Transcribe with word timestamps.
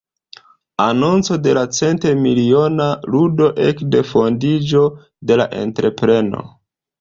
Anonco 0.85 1.35
de 1.47 1.51
la 1.57 1.65
cent-miliona 1.79 2.87
ludo 3.17 3.51
ekde 3.67 4.01
fondiĝo 4.15 4.83
de 5.33 5.39
la 5.43 5.47
entrepreno. 5.61 6.43